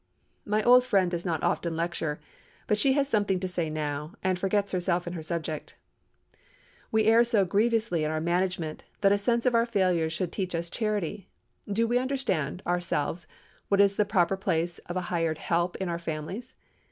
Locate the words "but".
2.65-2.79